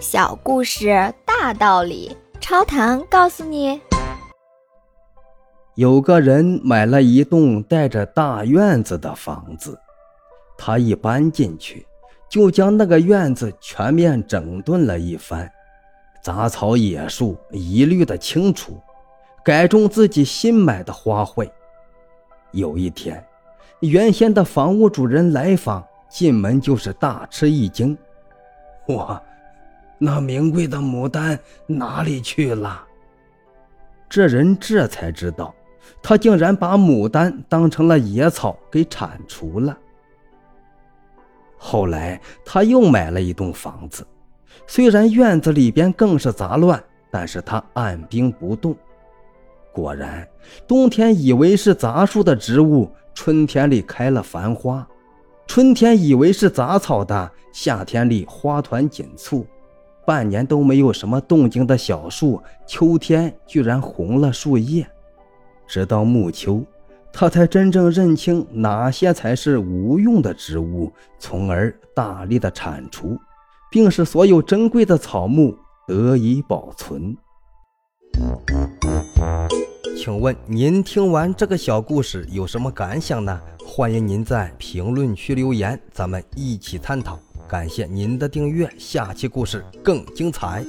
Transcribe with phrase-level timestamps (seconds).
[0.00, 3.80] 小故事大道理，超糖告诉你：
[5.74, 9.76] 有个人买了一栋带着大院子的房子，
[10.56, 11.84] 他一搬进去，
[12.28, 15.50] 就将那个院子全面整顿了一番，
[16.22, 18.80] 杂草野树一律的清除，
[19.44, 21.50] 改种自己新买的花卉。
[22.52, 23.26] 有一天，
[23.80, 27.98] 原先的房屋主人来访，进门就是大吃一惊
[28.88, 29.20] ：“哇，
[29.98, 32.86] 那名贵的牡丹哪里去了？”
[34.08, 35.54] 这人这才知道，
[36.02, 39.76] 他竟然把牡丹当成了野草给铲除了。
[41.58, 44.06] 后来他又买了一栋房子，
[44.66, 48.74] 虽然院子里边更是杂乱，但是他按兵不动。
[49.72, 50.26] 果然，
[50.66, 54.86] 冬天以为是杂树的植物，春天里开了繁花；
[55.46, 59.44] 春天以为是杂草的，夏天里花团锦簇；
[60.08, 64.88] 半年都没有什么动静的小树，秋天居然红了树叶。
[65.66, 66.64] 直到暮秋，
[67.12, 73.18] 他才真正认清哪些才是无用的植物，从而大力的铲除，
[73.70, 75.54] 并使所有珍贵的草木
[75.86, 77.14] 得以保存。
[79.94, 83.38] 请问您听完这个小故事有什么感想呢？
[83.62, 87.18] 欢迎您在评论区留言，咱们一起探讨。
[87.48, 90.62] 感谢您的订阅，下期故事更精彩。